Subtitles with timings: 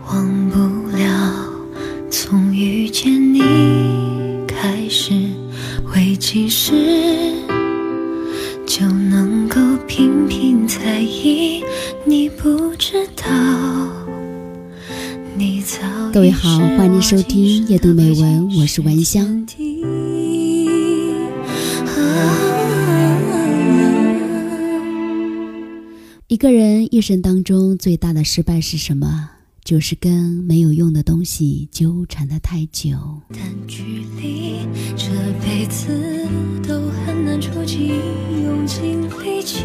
[0.00, 0.58] 忘不
[0.88, 1.06] 了
[2.10, 3.40] 从遇见你
[4.44, 5.14] 开始，
[5.94, 6.72] 未几时
[8.66, 11.62] 就能够频频在意。
[12.04, 13.30] 你不知道，
[15.36, 15.78] 你早
[16.12, 19.46] 各位好，欢迎收听夜读美文，我是文香。
[26.26, 29.30] 一个人一生当中最大的失败是什么？
[29.64, 30.12] 就是跟
[30.46, 32.94] 没有用的东西纠缠的太久。
[33.30, 33.82] 但距
[34.20, 34.58] 离
[34.94, 35.06] 这
[35.40, 36.28] 辈子
[36.68, 37.88] 都很难触及，
[38.44, 39.64] 用尽力气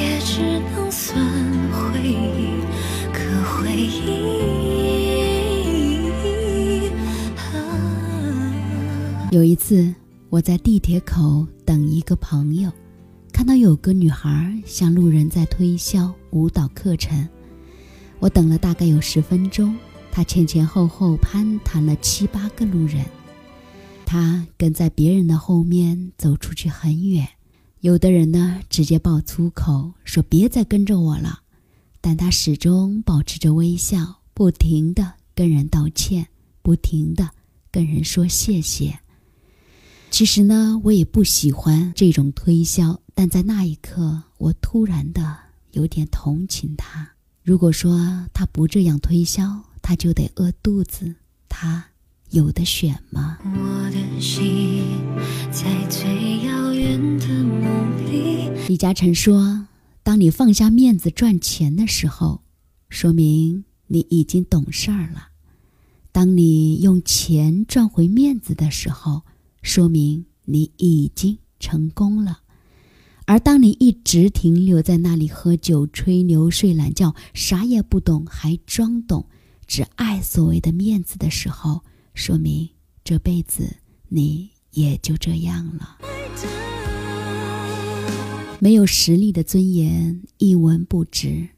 [0.00, 0.40] 也只
[0.74, 1.14] 能算
[1.70, 2.62] 回忆。
[3.12, 4.08] 可回忆，
[9.30, 9.94] 有一次
[10.30, 12.72] 我在地铁口等一个朋友。
[13.30, 17.28] 看到有个女孩向路人在推销舞蹈课程，
[18.22, 19.76] 我等了大概有十分钟，
[20.12, 23.04] 他前前后后攀谈了七八个路人，
[24.06, 27.28] 他跟在别人的后面走出去很远，
[27.80, 31.40] 有的人呢直接爆粗口说别再跟着我了，
[32.00, 36.28] 但他始终保持着微笑，不停的跟人道歉，
[36.62, 37.28] 不停的
[37.72, 39.00] 跟人说谢谢。
[40.12, 45.36] 其实呢，我也不喜欢这种推销，但在那一刻，我突然的
[45.72, 47.08] 有点同情他。
[47.44, 47.98] 如果说
[48.32, 51.12] 他不这样推销，他就得饿肚子，
[51.48, 51.84] 他
[52.30, 53.36] 有的选吗？
[53.44, 54.84] 我的心
[55.50, 58.48] 在最遥远的梦里。
[58.68, 59.66] 李嘉诚说
[60.04, 62.42] ：“当你放下面子赚钱的时候，
[62.88, 65.32] 说明你已经懂事儿了；
[66.12, 69.22] 当你用钱赚回面子的时候，”
[69.62, 72.41] 说明你已经成功了，
[73.26, 79.24] 而当你一直停留在那里喝酒、吹牛、睡懒觉，啥也不懂还装懂，
[79.66, 81.82] 只爱所谓的面子的时候，
[82.14, 82.68] 说明
[83.04, 83.76] 这辈子
[84.08, 85.98] 你也就这样了。
[88.58, 91.48] 没有实力的尊严一文不值，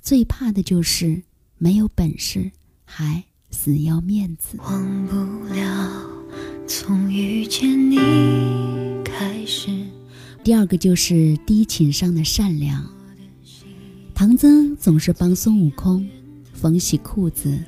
[0.00, 1.22] 最怕的就是
[1.58, 2.50] 没有本事
[2.84, 4.56] 还死要面子。
[4.58, 5.14] 忘不
[5.52, 6.02] 了。
[6.66, 7.96] 从遇见你
[9.04, 9.85] 开始，
[10.46, 12.88] 第二个就是低情商的善良。
[14.14, 16.08] 唐僧总是帮孙悟空
[16.52, 17.58] 缝洗裤子，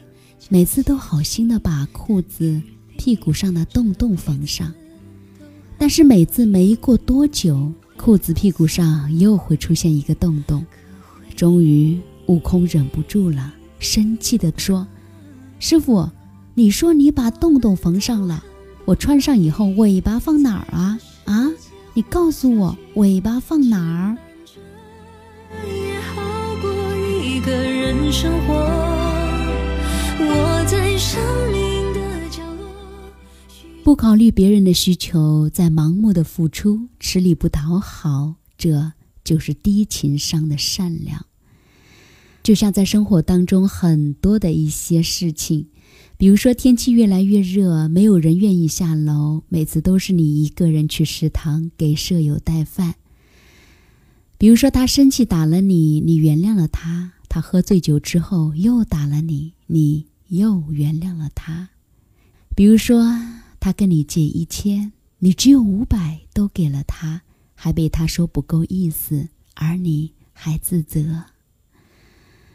[0.49, 2.63] 每次都好心的把裤子
[2.97, 4.73] 屁股上的洞洞缝上，
[5.77, 10.65] 但是每次没过多久，裤子屁股上又会出现一个洞洞。
[11.35, 14.87] 终于，悟空忍不住了，生气的说
[15.59, 16.09] ：“师傅，
[16.55, 18.45] 你说你把洞洞缝上了。”
[18.87, 21.01] 我穿上以后，尾巴放哪儿啊？
[21.25, 21.51] 啊，
[21.99, 24.17] 你告诉我，尾巴放哪儿？
[33.83, 38.93] 不考虑别人的需求，在盲目的付出，吃力不讨好，这
[39.25, 41.27] 就是低情商的善良。
[42.45, 45.67] 就像在生活当中很多的一些事情。
[46.19, 52.97] 比如说，天气越来越热，没有人愿意下楼，每次都是你一个人去食堂给舍友带饭。
[54.37, 61.69] 比如说，他生气打了你，你原谅了他；他喝醉酒之后又打了你，你又原谅了他。
[62.57, 63.17] 比如说，
[63.61, 67.23] 他跟你借一千，你只有五百都给了他，
[67.55, 71.27] 还被他说不够意思，而你还自责。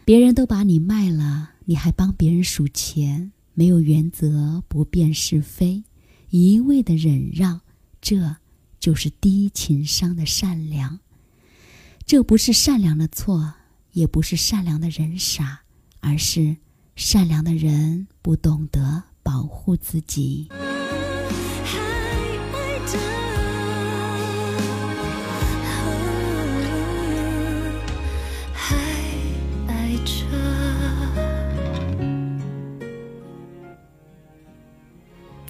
[0.04, 3.32] 别人都把你卖了，你还帮别人数钱。
[3.54, 5.84] 没有原则，不辨是非，
[6.30, 7.62] 一味的忍让，
[8.02, 8.38] 这
[8.80, 11.00] 就是低情商的善良。
[12.06, 13.54] 这不是善良的错，
[13.92, 15.62] 也不是善良的人傻，
[16.00, 16.58] 而是
[16.96, 20.50] 善良的人不懂得保护自己。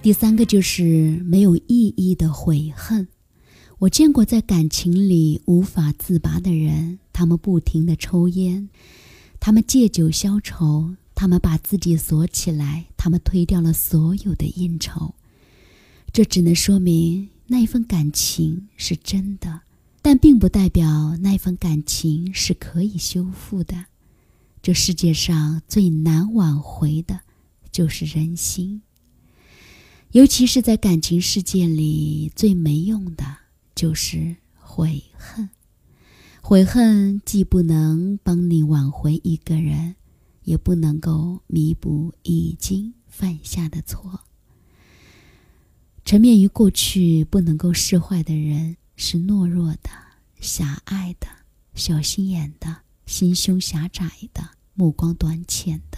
[0.03, 3.07] 第三个就是没有意义的悔恨。
[3.79, 8.67] 我见过在感情里无法自拔的人，他们不停的抽烟，
[9.39, 15.15] 他们借酒消愁，他们把自己锁起来，他们推掉了所有的应酬。
[16.11, 19.61] 这只能说明那一份感情是真的，
[20.01, 23.85] 但并不代表那一份感情是可以修复的。
[24.61, 27.21] 这世界上最难挽回的，
[27.71, 28.81] 就是人心。
[30.13, 33.25] 尤其是在感情世界里，最没用的
[33.73, 35.49] 就是悔恨。
[36.39, 39.95] 悔恨既不能帮你挽回一个人，
[40.43, 44.19] 也不能够弥补已经犯下的错。
[46.05, 49.89] 沉湎于过去不能够释怀的人，是懦弱的、
[50.39, 51.25] 狭隘的、
[51.73, 55.97] 小心眼的、心胸狭窄的、目光短浅的。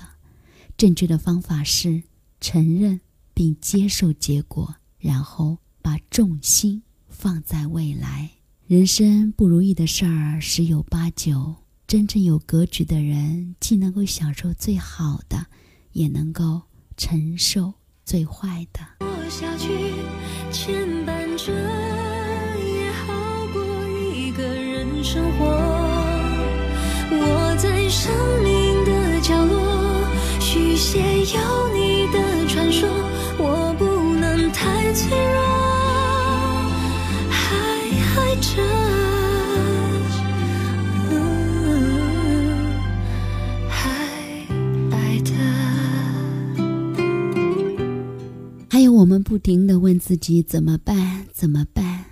[0.77, 2.03] 正确的方法是
[2.39, 3.01] 承认
[3.35, 8.31] 并接受结果，然后把重心放在未来。
[8.65, 11.53] 人生不如意的事儿十有八九，
[11.85, 15.45] 真正有格局的人，既能够享受最好的，
[15.91, 16.61] 也能够
[16.97, 17.71] 承受
[18.03, 18.79] 最坏的。
[19.29, 19.67] 下去，
[20.51, 23.13] 牵绊着也好
[23.53, 23.61] 过
[24.15, 24.65] 一个人。
[27.07, 28.11] 我在生
[28.43, 29.55] 命的角落
[30.41, 32.89] 续写有你的传说，
[38.45, 38.61] 着，
[43.67, 43.73] 还
[44.91, 45.31] 爱的。
[48.69, 51.25] 还有我们不停的问自己怎么办？
[51.33, 52.05] 怎么办？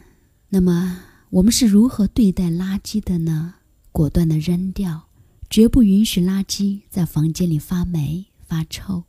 [0.49, 0.97] 那么
[1.29, 3.53] 我们是如何对待垃圾的呢？
[3.91, 5.09] 果断地扔掉，
[5.49, 9.03] 绝不允许垃圾在房间里发霉发臭。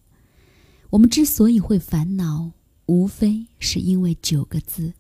[0.91, 2.50] 我们之所以会烦恼，
[2.87, 4.93] 无非是因为九个字：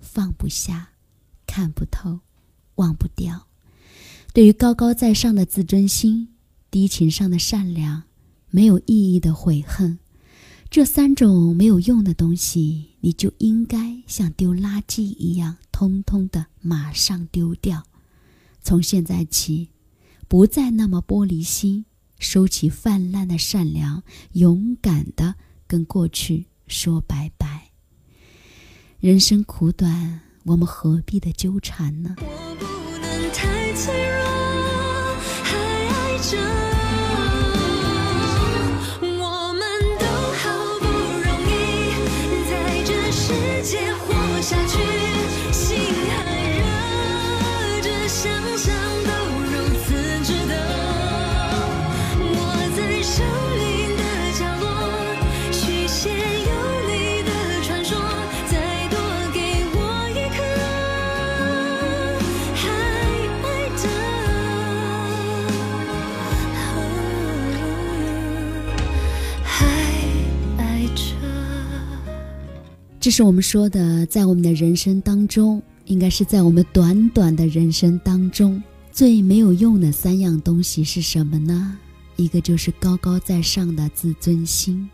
[0.00, 0.88] 放不下、
[1.56, 2.20] 看不透、
[2.74, 3.46] 忘不掉。
[4.34, 6.28] 对于高高在上的自尊心、
[6.70, 8.02] 低情商的善良、
[8.50, 9.98] 没有意义的悔恨。
[10.68, 17.84] 这三种没有用的东西，你就应该像丢垃圾一样，通通的马上丢掉。
[18.60, 19.70] 从现在起，
[20.28, 21.86] 不再那么玻璃心，
[22.18, 25.36] 收起泛滥的善良，勇敢的
[25.66, 27.70] 跟过去说拜拜。
[29.00, 32.14] 人生苦短，我们何必的纠缠呢？
[32.18, 32.64] 我不
[32.98, 34.15] 能太脆弱，
[73.06, 78.60] 这是我们说的，在我们的人生当中，应该是在我们短短的人生当中，
[78.90, 81.78] 最没有用的三样东西是什么呢？
[82.16, 84.90] 一个就是高高在上的自尊心，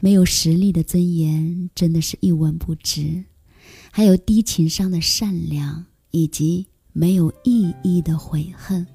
[0.00, 3.24] 没有实力的尊严，真的是一文不值；
[3.90, 8.86] 还有低情商的善良，以及没有意义的悔恨。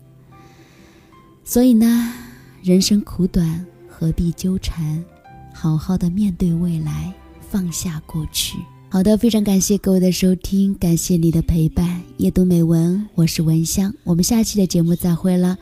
[1.44, 2.13] 所以呢，
[2.62, 5.04] 人生苦短，何必纠缠？
[5.51, 7.12] 好好的面对未来。
[7.54, 8.58] 放下过去。
[8.90, 12.02] 好的，非常感谢各位的收听，感谢你的陪伴。
[12.18, 15.56] 夜读美文，我是文香，我们下期的节目再会了。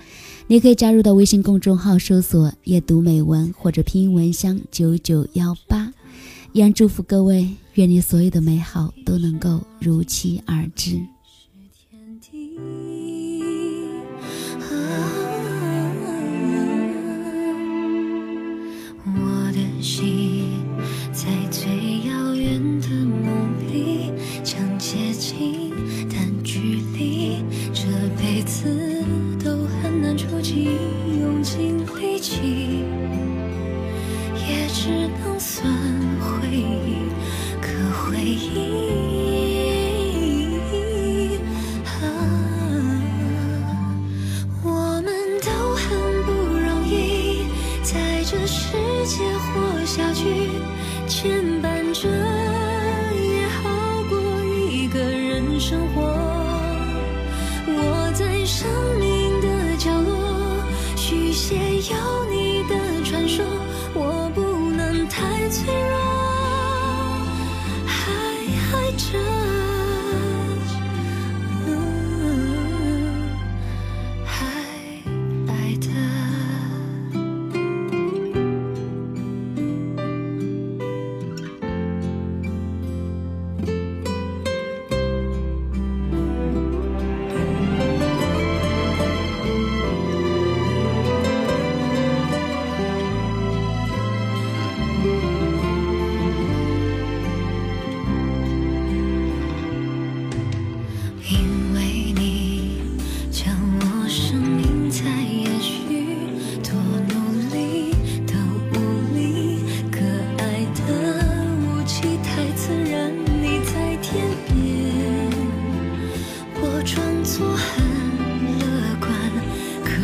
[0.47, 5.91] 你可以加入到微信公众号搜索“夜读美文”或者拼音“文香九九幺八”。
[6.53, 10.97] 依然祝福各位，愿你所有的美好都能够如期而至。
[32.21, 32.85] 情
[34.47, 35.67] 也只能算
[36.19, 37.09] 回忆，
[37.59, 38.59] 可回忆，
[44.63, 45.11] 我们
[45.41, 45.81] 都很
[46.25, 47.47] 不容易，
[47.81, 50.21] 在这世界活下去，
[51.07, 52.07] 牵绊着
[53.17, 54.15] 也好过
[54.71, 56.00] 一个人生活。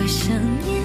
[0.08, 0.77] 想念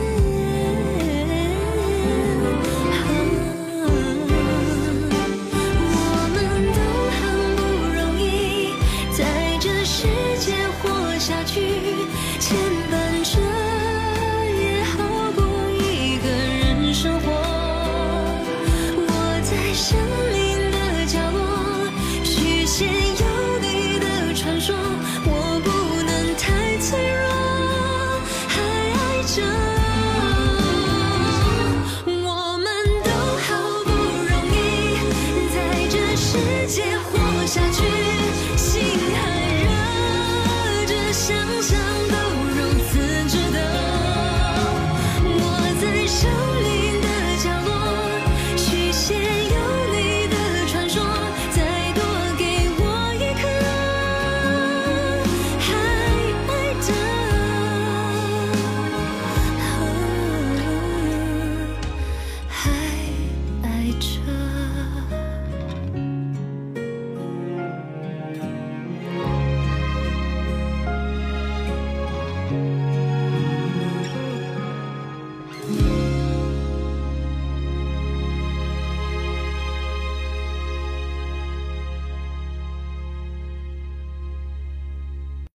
[64.03, 64.32] child.